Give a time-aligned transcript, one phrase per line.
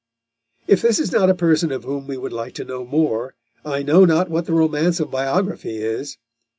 [0.65, 3.83] If this is not a person of whom we would like to know more, I
[3.83, 6.17] know not what the romance of biography is.